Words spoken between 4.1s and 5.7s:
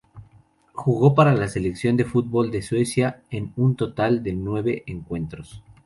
de nueve encuentros.